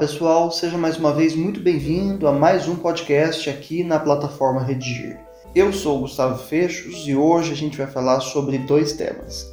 [0.00, 5.20] pessoal, seja mais uma vez muito bem-vindo a mais um podcast aqui na plataforma Redigir.
[5.54, 9.46] Eu sou o Gustavo Fechos e hoje a gente vai falar sobre dois temas.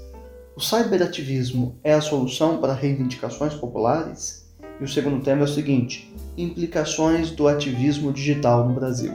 [0.56, 4.48] O cyberativismo é a solução para reivindicações populares?
[4.80, 9.12] E o segundo tema é o seguinte: implicações do ativismo digital no Brasil.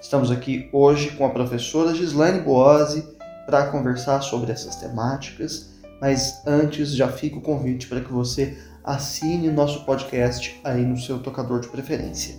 [0.00, 3.06] Estamos aqui hoje com a professora Gislaine Boazzi
[3.44, 9.48] para conversar sobre essas temáticas, mas antes já fica o convite para que você assine
[9.48, 12.36] o nosso podcast aí no seu tocador de preferência.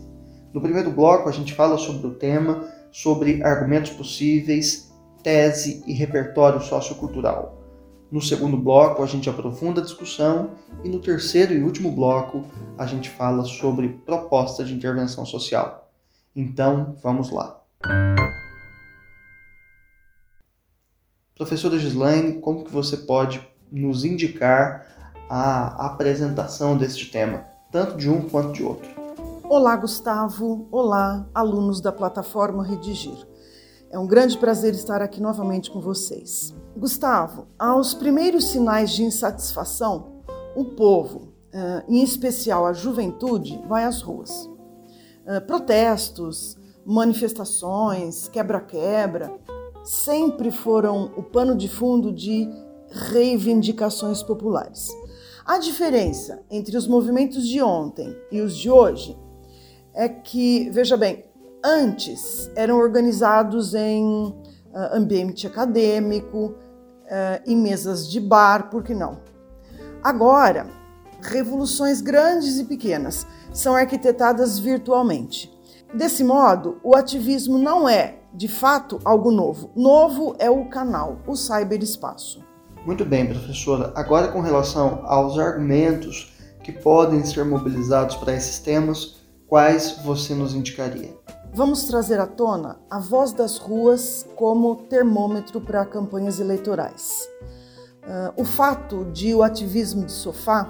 [0.54, 6.62] No primeiro bloco, a gente fala sobre o tema, sobre argumentos possíveis, tese e repertório
[6.62, 7.60] sociocultural.
[8.12, 10.52] No segundo bloco, a gente aprofunda a discussão
[10.84, 12.46] e no terceiro e último bloco,
[12.78, 15.92] a gente fala sobre proposta de intervenção social.
[16.36, 17.60] Então, vamos lá.
[21.36, 24.95] Professora Gislaine, como que você pode nos indicar
[25.30, 28.90] a apresentação deste tema, tanto de um quanto de outro.
[29.44, 30.68] Olá, Gustavo.
[30.72, 33.28] Olá, alunos da plataforma Redigir.
[33.90, 36.54] É um grande prazer estar aqui novamente com vocês.
[36.76, 40.24] Gustavo, aos primeiros sinais de insatisfação,
[40.56, 44.50] o povo, eh, em especial a juventude, vai às ruas.
[45.26, 49.32] Eh, protestos, manifestações, quebra-quebra,
[49.84, 52.50] sempre foram o pano de fundo de
[52.90, 54.90] reivindicações populares.
[55.46, 59.16] A diferença entre os movimentos de ontem e os de hoje
[59.94, 61.24] é que, veja bem,
[61.64, 64.34] antes eram organizados em uh,
[64.92, 66.56] ambiente acadêmico, uh,
[67.46, 69.20] em mesas de bar, por que não?
[70.04, 70.66] Agora,
[71.22, 75.56] revoluções grandes e pequenas são arquitetadas virtualmente.
[75.94, 79.70] Desse modo, o ativismo não é, de fato, algo novo.
[79.76, 82.45] Novo é o canal, o cyberespaço.
[82.86, 83.92] Muito bem, professora.
[83.96, 86.32] Agora, com relação aos argumentos
[86.64, 89.16] que podem ser mobilizados para esses temas,
[89.48, 91.18] quais você nos indicaria?
[91.52, 97.28] Vamos trazer à tona a voz das ruas como termômetro para campanhas eleitorais.
[98.04, 100.70] Uh, o fato de o ativismo de sofá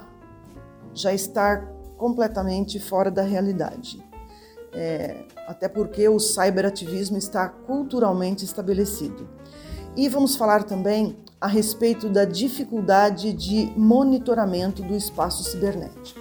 [0.93, 1.67] já estar
[1.97, 4.01] completamente fora da realidade.
[4.71, 9.27] É, até porque o cyberativismo está culturalmente estabelecido.
[9.97, 16.19] E vamos falar também a respeito da dificuldade de monitoramento do espaço cibernético.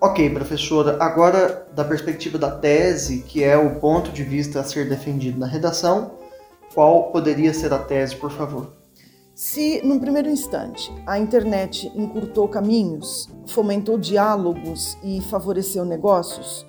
[0.00, 0.96] Ok, professora.
[1.02, 5.46] Agora, da perspectiva da tese, que é o ponto de vista a ser defendido na
[5.46, 6.12] redação,
[6.74, 8.72] qual poderia ser a tese, por favor?
[9.34, 16.66] Se, num primeiro instante, a internet encurtou caminhos, fomentou diálogos e favoreceu negócios,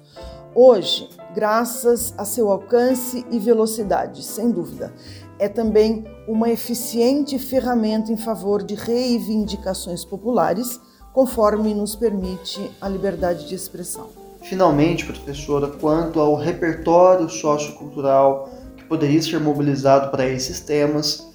[0.56, 4.94] hoje, graças a seu alcance e velocidade, sem dúvida,
[5.38, 10.79] é também uma eficiente ferramenta em favor de reivindicações populares,
[11.13, 14.09] conforme nos permite a liberdade de expressão.
[14.41, 21.28] Finalmente, professora, quanto ao repertório sociocultural que poderia ser mobilizado para esses temas,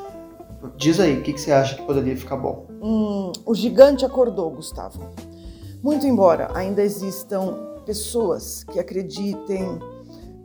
[0.77, 2.67] diz aí, o que, você acha que poderia ficar bom?
[2.82, 5.11] Hum, o gigante acordou, Gustavo.
[5.82, 9.78] Muito embora ainda existam pessoas que acreditem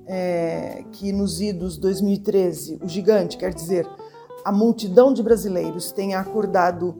[0.07, 3.87] é, que nos idos 2013, o gigante, quer dizer,
[4.43, 6.95] a multidão de brasileiros tenha acordado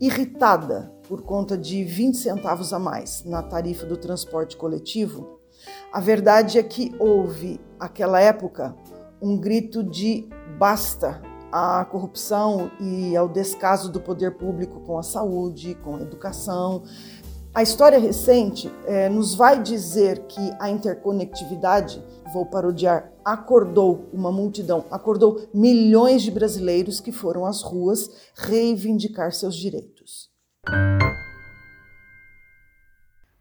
[0.00, 5.36] irritada por conta de 20 centavos a mais na tarifa do transporte coletivo,
[5.92, 8.76] a verdade é que houve, aquela época,
[9.20, 10.28] um grito de
[10.58, 16.82] basta à corrupção e ao descaso do poder público com a saúde, com a educação.
[17.54, 24.84] A história recente é, nos vai dizer que a interconectividade vou parodiar, acordou uma multidão,
[24.90, 30.30] acordou milhões de brasileiros que foram às ruas reivindicar seus direitos.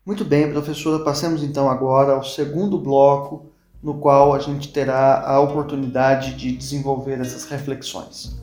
[0.05, 3.47] Muito bem, professora, passemos então agora ao segundo bloco,
[3.81, 8.35] no qual a gente terá a oportunidade de desenvolver essas reflexões.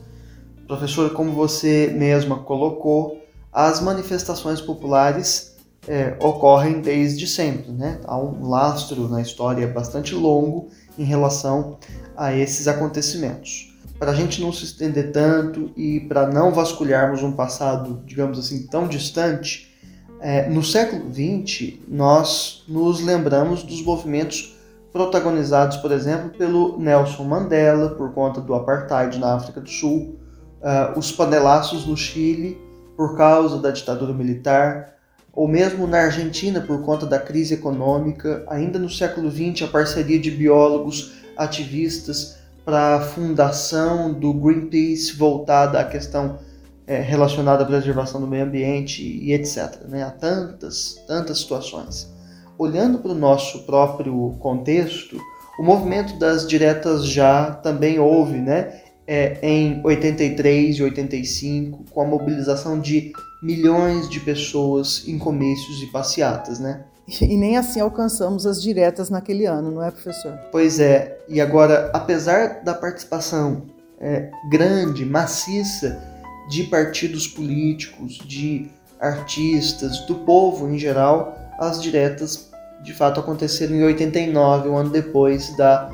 [0.67, 5.52] Professora, como você mesma colocou, as manifestações populares
[5.87, 7.71] é, ocorrem desde sempre.
[7.71, 7.99] Né?
[8.05, 11.77] Há um lastro na história bastante longo em relação
[12.15, 13.73] a esses acontecimentos.
[13.99, 18.67] Para a gente não se estender tanto e para não vasculharmos um passado, digamos assim,
[18.67, 19.73] tão distante,
[20.19, 24.55] é, no século XX nós nos lembramos dos movimentos
[24.93, 30.19] protagonizados, por exemplo, pelo Nelson Mandela por conta do apartheid na África do Sul,
[30.61, 32.61] uh, os panelaços no Chile
[32.95, 34.93] por causa da ditadura militar,
[35.33, 40.19] ou mesmo na Argentina por conta da crise econômica, ainda no século XX a parceria
[40.19, 46.37] de biólogos ativistas para a fundação do Greenpeace voltada à questão
[46.85, 49.81] é, relacionada à preservação do meio ambiente e etc.
[49.87, 50.03] Né?
[50.03, 52.11] Há tantas, tantas situações.
[52.57, 55.17] olhando para o nosso próprio contexto,
[55.57, 58.81] o movimento das diretas já também houve, né?
[59.05, 63.11] É, em 83 e 85, com a mobilização de
[63.41, 66.85] milhões de pessoas em comícios e passeatas, né?
[67.21, 70.39] E nem assim alcançamos as diretas naquele ano, não é, professor?
[70.51, 73.63] Pois é, e agora, apesar da participação
[73.99, 76.01] é, grande, maciça
[76.49, 78.69] de partidos políticos, de
[78.99, 82.49] artistas, do povo em geral, as diretas
[82.81, 85.89] de fato aconteceram em 89, um ano depois da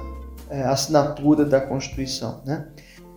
[0.50, 2.68] é, assinatura da Constituição, né?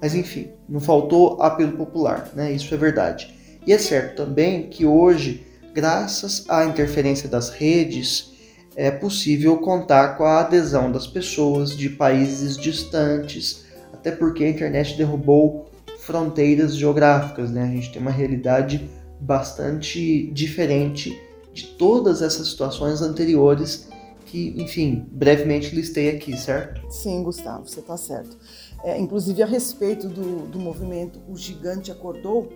[0.02, 2.50] Mas enfim, não faltou apelo popular, né?
[2.52, 3.32] Isso é verdade.
[3.64, 8.32] E é certo também que hoje, graças à interferência das redes,
[8.74, 14.96] é possível contar com a adesão das pessoas de países distantes, até porque a internet
[14.96, 15.70] derrubou
[16.00, 17.62] fronteiras geográficas, né?
[17.62, 18.90] A gente tem uma realidade
[19.20, 21.16] bastante diferente
[21.52, 23.88] de todas essas situações anteriores
[24.26, 26.80] que, enfim, brevemente listei aqui, certo?
[26.90, 28.36] Sim, Gustavo, você está certo.
[28.84, 32.48] É, inclusive, a respeito do, do movimento O Gigante Acordou,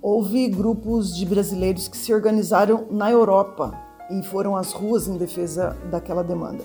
[0.00, 3.76] houve grupos de brasileiros que se organizaram na Europa
[4.10, 6.64] e foram às ruas em defesa daquela demanda.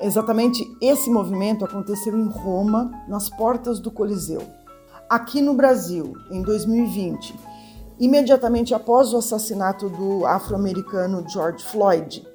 [0.00, 4.42] Exatamente esse movimento aconteceu em Roma, nas portas do Coliseu.
[5.08, 7.34] Aqui no Brasil, em 2020,
[7.98, 12.26] Imediatamente após o assassinato do afro-americano George Floyd,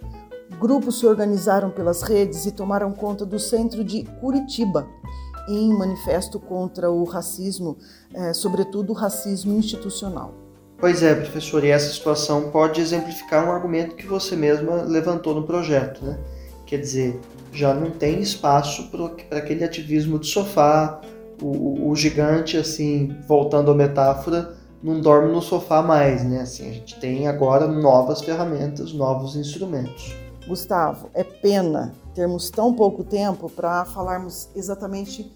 [0.58, 4.88] grupos se organizaram pelas redes e tomaram conta do centro de Curitiba
[5.56, 7.78] em manifesto contra o racismo,
[8.14, 10.34] é, sobretudo o racismo institucional.
[10.78, 15.44] Pois é, professor, e essa situação pode exemplificar um argumento que você mesma levantou no
[15.44, 16.18] projeto, né?
[16.66, 17.20] Quer dizer,
[17.52, 21.02] já não tem espaço para aquele ativismo de sofá,
[21.42, 26.42] o, o gigante, assim, voltando à metáfora, não dorme no sofá mais, né?
[26.42, 30.16] Assim, a gente tem agora novas ferramentas, novos instrumentos.
[30.48, 35.32] Gustavo, é pena termos tão pouco tempo para falarmos exatamente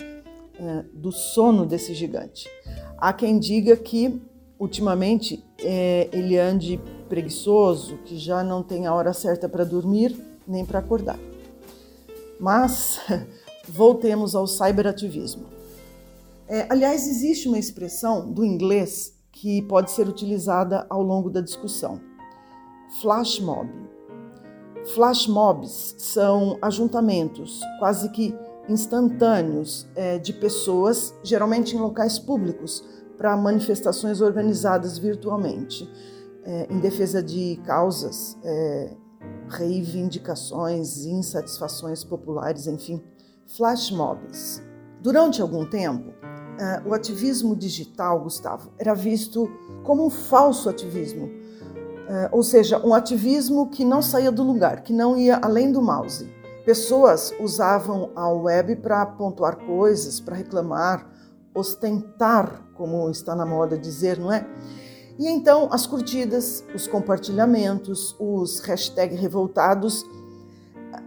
[0.60, 2.50] é, do sono desse gigante.
[2.98, 4.22] Há quem diga que
[4.60, 6.78] ultimamente é, ele ande
[7.08, 10.14] preguiçoso, que já não tem a hora certa para dormir
[10.46, 11.18] nem para acordar.
[12.38, 13.00] Mas
[13.70, 15.46] voltemos ao cyberativismo.
[16.50, 22.02] É, aliás, existe uma expressão do inglês que pode ser utilizada ao longo da discussão.
[23.02, 23.70] Flash mob.
[24.88, 28.36] Flash mobs são ajuntamentos quase que
[28.68, 32.84] instantâneos é, de pessoas, geralmente em locais públicos,
[33.18, 35.90] para manifestações organizadas virtualmente,
[36.44, 38.94] é, em defesa de causas, é,
[39.50, 43.02] reivindicações, insatisfações populares, enfim,
[43.46, 44.62] flash mobs.
[45.02, 49.50] Durante algum tempo, uh, o ativismo digital, Gustavo, era visto
[49.84, 51.30] como um falso ativismo,
[52.32, 56.30] ou seja, um ativismo que não saía do lugar, que não ia além do mouse.
[56.66, 61.08] Pessoas usavam a web para pontuar coisas, para reclamar,
[61.54, 64.46] ostentar, como está na moda dizer, não é?
[65.20, 70.04] E então as curtidas, os compartilhamentos, os hashtags revoltados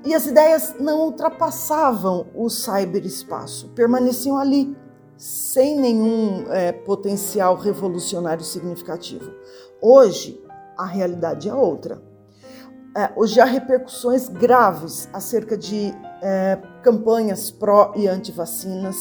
[0.04, 4.76] e as ideias não ultrapassavam o cyberespaço, permaneciam ali,
[5.16, 9.32] sem nenhum é, potencial revolucionário significativo.
[9.80, 10.40] Hoje,
[10.76, 12.00] a realidade é outra.
[12.96, 18.96] É, hoje há repercussões graves acerca de é, campanhas pró e anti-vacinas,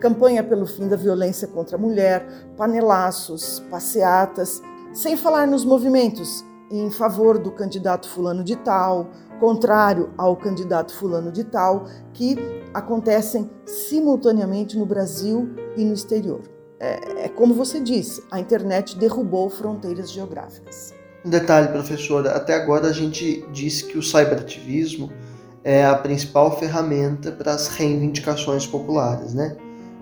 [0.00, 2.26] campanha pelo fim da violência contra a mulher,
[2.58, 4.60] panelaços, passeatas,
[4.92, 11.32] sem falar nos movimentos em favor do candidato fulano de tal, contrário ao candidato fulano
[11.32, 12.36] de tal, que
[12.74, 16.40] acontecem simultaneamente no Brasil e no exterior.
[16.78, 20.94] É, é como você disse, a internet derrubou fronteiras geográficas.
[21.24, 25.12] Um detalhe, professora, até agora a gente disse que o cyberativismo
[25.62, 29.56] é a principal ferramenta para as reivindicações populares, né?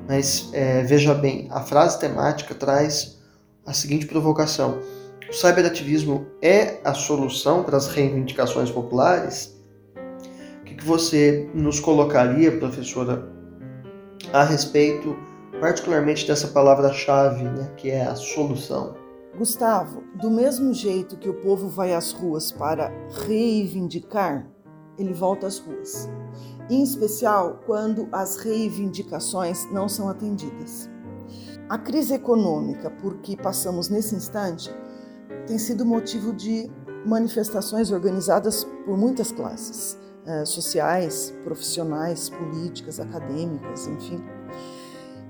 [0.08, 3.18] Mas é, veja bem, a frase temática traz
[3.66, 4.80] a seguinte provocação:
[5.28, 9.60] o cyberativismo é a solução para as reivindicações populares?
[10.80, 13.28] que você nos colocaria, professora,
[14.32, 15.16] a respeito
[15.60, 18.96] particularmente dessa palavra-chave, né, que é a solução?
[19.36, 22.92] Gustavo, do mesmo jeito que o povo vai às ruas para
[23.26, 24.46] reivindicar,
[24.98, 26.08] ele volta às ruas.
[26.68, 30.90] Em especial quando as reivindicações não são atendidas.
[31.68, 34.70] A crise econômica por que passamos nesse instante
[35.46, 36.70] tem sido motivo de
[37.06, 39.96] manifestações organizadas por muitas classes
[40.26, 44.22] uh, sociais, profissionais, políticas, acadêmicas, enfim.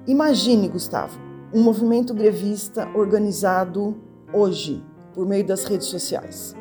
[0.07, 1.19] Imagine, Gustavo,
[1.53, 3.97] um movimento grevista organizado
[4.33, 6.55] hoje por meio das redes sociais.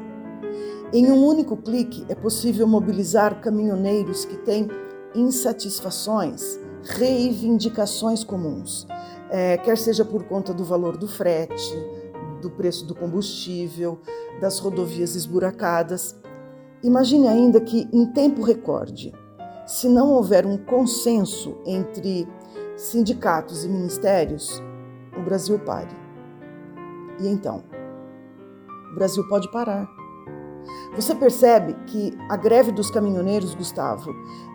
[0.91, 4.67] Em um único clique é possível mobilizar caminhoneiros que têm
[5.13, 8.87] insatisfações, reivindicações comuns,
[9.29, 11.75] é, quer seja por conta do valor do frete,
[12.41, 13.99] do preço do combustível,
[14.41, 16.15] das rodovias esburacadas.
[16.81, 19.13] Imagine ainda que, em tempo recorde,
[19.67, 22.27] se não houver um consenso entre
[22.75, 24.63] sindicatos e ministérios,
[25.19, 25.95] o Brasil pare.
[27.19, 27.63] E então?
[28.91, 29.87] O Brasil pode parar.
[30.95, 34.11] Você percebe que a greve dos caminhoneiros, Gustavo,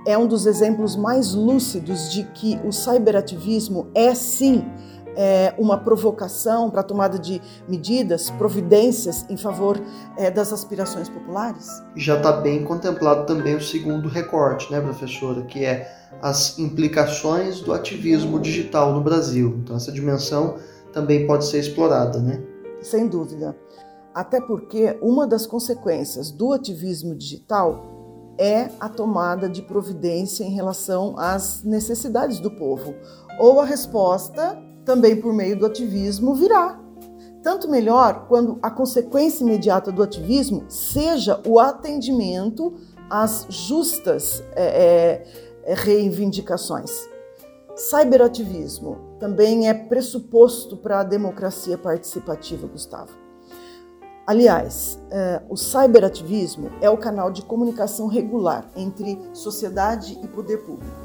[0.06, 4.64] é um dos exemplos mais lúcidos de que o cyberativismo é sim
[5.16, 9.80] é, uma provocação para a tomada de medidas, providências em favor
[10.16, 11.68] é, das aspirações populares?
[11.96, 15.90] Já está bem contemplado também o segundo recorte, né, professora, que é
[16.22, 19.58] as implicações do ativismo digital no Brasil.
[19.62, 20.56] Então, essa dimensão
[20.92, 22.42] também pode ser explorada, né?
[22.80, 23.56] Sem dúvida.
[24.14, 27.94] Até porque uma das consequências do ativismo digital
[28.38, 32.94] é a tomada de providência em relação às necessidades do povo,
[33.38, 36.80] ou a resposta também por meio do ativismo, virá.
[37.42, 42.74] Tanto melhor quando a consequência imediata do ativismo seja o atendimento
[43.10, 45.24] às justas é,
[45.64, 46.90] é, reivindicações.
[47.76, 53.24] Cyberativismo também é pressuposto para a democracia participativa, Gustavo.
[54.26, 61.04] Aliás, é, o cyberativismo é o canal de comunicação regular entre sociedade e poder público.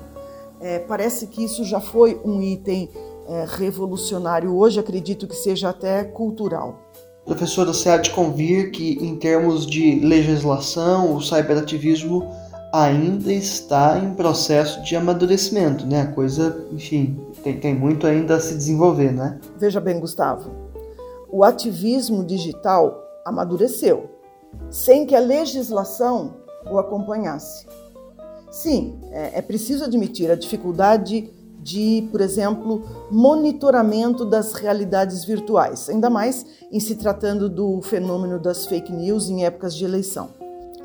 [0.61, 2.89] É, parece que isso já foi um item
[3.29, 6.79] é, revolucionário hoje, acredito que seja até cultural.
[7.25, 12.27] Professora, você há de convir que, em termos de legislação, o cyberativismo
[12.73, 16.01] ainda está em processo de amadurecimento, né?
[16.01, 19.39] A coisa, enfim, tem, tem muito ainda a se desenvolver, né?
[19.57, 20.49] Veja bem, Gustavo,
[21.31, 24.09] o ativismo digital amadureceu,
[24.71, 26.33] sem que a legislação
[26.69, 27.67] o acompanhasse.
[28.49, 31.31] Sim, é, é preciso admitir a dificuldade
[31.61, 38.65] de, por exemplo, monitoramento das realidades virtuais, ainda mais em se tratando do fenômeno das
[38.65, 40.29] fake news em épocas de eleição.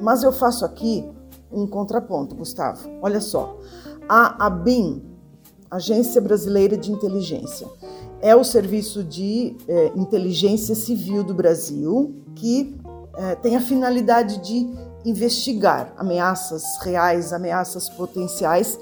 [0.01, 1.05] Mas eu faço aqui
[1.53, 2.89] um contraponto, Gustavo.
[3.01, 3.57] Olha só,
[4.09, 5.03] a ABIN,
[5.71, 7.67] Agência Brasileira de Inteligência,
[8.21, 12.75] é o serviço de é, inteligência civil do Brasil que
[13.17, 14.69] é, tem a finalidade de
[15.05, 18.79] investigar ameaças reais, ameaças potenciais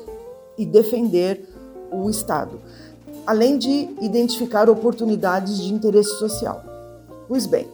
[0.56, 1.51] e defender
[1.92, 2.60] o Estado,
[3.26, 6.62] além de identificar oportunidades de interesse social.
[7.28, 7.68] Pois bem,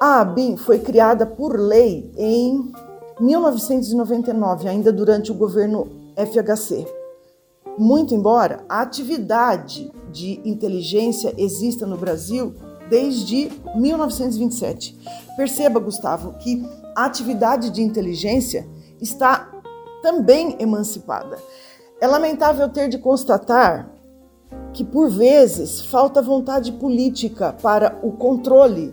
[0.00, 2.72] a ABIN foi criada por lei em
[3.20, 6.86] 1999, ainda durante o governo FHC.
[7.78, 12.54] Muito embora a atividade de inteligência exista no Brasil
[12.90, 14.98] desde 1927.
[15.36, 16.62] Perceba, Gustavo, que
[16.94, 18.66] a atividade de inteligência
[19.00, 19.50] está
[20.02, 21.38] também emancipada.
[22.02, 23.88] É lamentável ter de constatar
[24.72, 28.92] que, por vezes, falta vontade política para o controle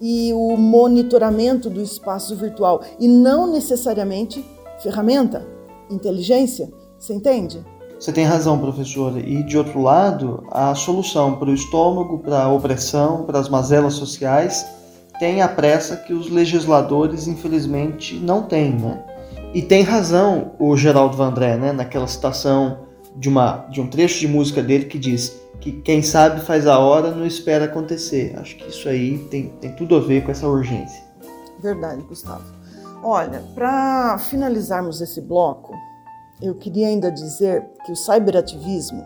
[0.00, 4.42] e o monitoramento do espaço virtual e não necessariamente
[4.82, 5.46] ferramenta,
[5.90, 6.72] inteligência.
[6.98, 7.62] Você entende?
[8.00, 9.20] Você tem razão, professora.
[9.20, 13.92] E de outro lado, a solução para o estômago, para a opressão, para as mazelas
[13.92, 14.64] sociais,
[15.18, 19.15] tem a pressa que os legisladores, infelizmente, não têm, né?
[19.56, 22.80] E tem razão o Geraldo Vandré, né, naquela citação
[23.16, 26.78] de, uma, de um trecho de música dele que diz que quem sabe faz a
[26.78, 28.38] hora não espera acontecer.
[28.38, 31.02] Acho que isso aí tem, tem tudo a ver com essa urgência.
[31.58, 32.44] Verdade, Gustavo.
[33.02, 35.72] Olha, para finalizarmos esse bloco,
[36.42, 39.02] eu queria ainda dizer que o cyberativismo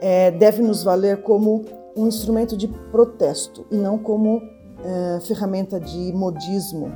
[0.00, 4.40] é, deve nos valer como um instrumento de protesto e não como
[4.82, 6.90] é, ferramenta de modismo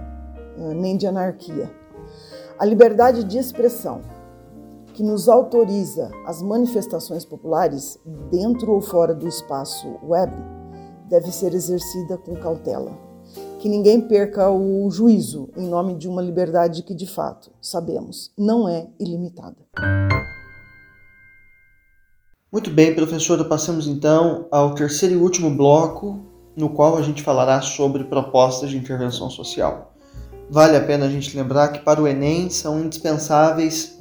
[0.57, 1.82] é, nem de anarquia.
[2.59, 4.03] A liberdade de expressão,
[4.95, 7.99] que nos autoriza as manifestações populares
[8.31, 10.33] dentro ou fora do espaço web,
[11.09, 12.93] deve ser exercida com cautela.
[13.59, 18.69] Que ninguém perca o juízo em nome de uma liberdade que, de fato, sabemos, não
[18.69, 19.57] é ilimitada.
[22.53, 26.21] Muito bem, professora, passamos então ao terceiro e último bloco,
[26.55, 29.92] no qual a gente falará sobre propostas de intervenção social.
[30.53, 33.99] Vale a pena a gente lembrar que para o Enem são indispensáveis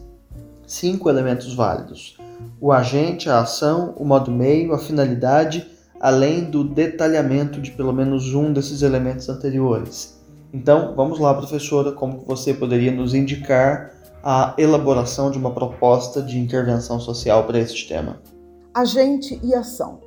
[0.68, 2.18] cinco elementos válidos:
[2.60, 5.66] o agente, a ação, o modo meio, a finalidade,
[5.98, 10.20] além do detalhamento de pelo menos um desses elementos anteriores.
[10.52, 16.38] Então, vamos lá, professora, como você poderia nos indicar a elaboração de uma proposta de
[16.38, 18.22] intervenção social para este tema?
[18.74, 20.02] Agente e ação.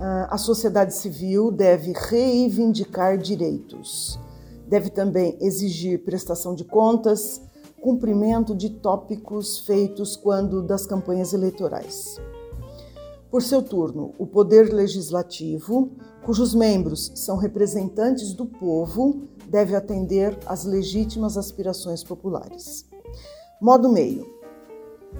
[0.00, 4.18] Ah, a sociedade civil deve reivindicar direitos
[4.74, 7.40] Deve também exigir prestação de contas,
[7.80, 12.20] cumprimento de tópicos feitos quando das campanhas eleitorais.
[13.30, 15.92] Por seu turno, o Poder Legislativo,
[16.24, 22.84] cujos membros são representantes do povo, deve atender às legítimas aspirações populares.
[23.60, 24.26] Modo meio.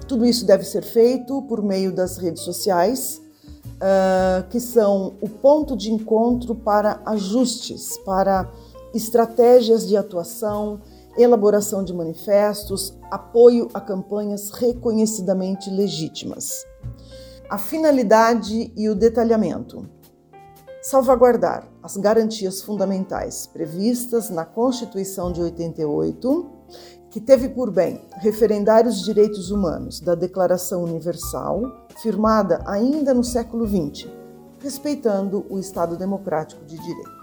[0.05, 3.21] Tudo isso deve ser feito por meio das redes sociais,
[3.75, 8.51] uh, que são o ponto de encontro para ajustes, para
[8.95, 10.81] estratégias de atuação,
[11.17, 16.65] elaboração de manifestos, apoio a campanhas reconhecidamente legítimas.
[17.49, 19.87] A finalidade e o detalhamento.
[20.81, 26.49] Salvaguardar as garantias fundamentais previstas na Constituição de 88,
[27.09, 33.67] que teve por bem referendar os direitos humanos da Declaração Universal, firmada ainda no século
[33.67, 34.09] XX,
[34.59, 37.14] respeitando o Estado Democrático de Direito.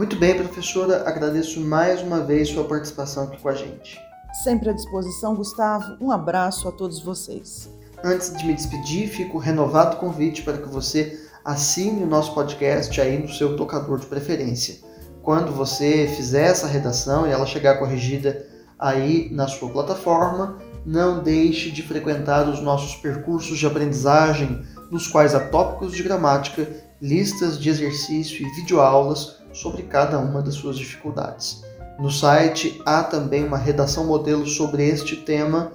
[0.00, 4.00] Muito bem, professora, agradeço mais uma vez sua participação aqui com a gente.
[4.42, 5.98] Sempre à disposição, Gustavo.
[6.00, 7.68] Um abraço a todos vocês.
[8.02, 12.98] Antes de me despedir, fico renovado o convite para que você assine o nosso podcast
[12.98, 14.78] aí no seu tocador de preferência.
[15.22, 18.46] Quando você fizer essa redação e ela chegar corrigida
[18.78, 25.34] aí na sua plataforma, não deixe de frequentar os nossos percursos de aprendizagem, nos quais
[25.34, 26.66] há tópicos de gramática,
[27.02, 31.62] listas de exercício e videoaulas sobre cada uma das suas dificuldades.
[31.98, 35.72] No site há também uma redação modelo sobre este tema,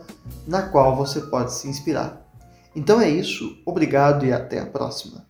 [0.47, 2.25] na qual você pode se inspirar.
[2.75, 5.24] Então é isso, obrigado e até a próxima.